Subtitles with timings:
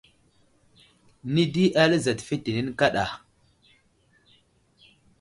[1.35, 3.05] Nədi eli azat fetene kaɗa.